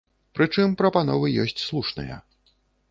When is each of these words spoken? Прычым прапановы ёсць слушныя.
Прычым 0.39 0.73
прапановы 0.81 1.31
ёсць 1.45 1.57
слушныя. 1.69 2.21